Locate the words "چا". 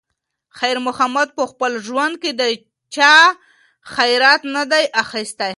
2.95-3.15